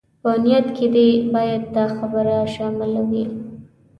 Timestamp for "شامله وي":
2.55-3.23